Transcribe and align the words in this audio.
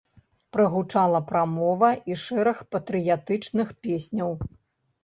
Прагучала 0.55 1.19
прамова 1.31 1.91
і 2.13 2.17
шэраг 2.25 2.57
патрыятычных 2.73 3.67
песняў. 3.87 4.31